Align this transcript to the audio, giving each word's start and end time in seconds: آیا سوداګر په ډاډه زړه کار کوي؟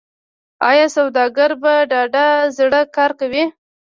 آیا 0.69 0.85
سوداګر 0.95 1.51
په 1.61 1.71
ډاډه 1.91 2.25
زړه 2.57 2.79
کار 2.95 3.11
کوي؟ 3.19 3.43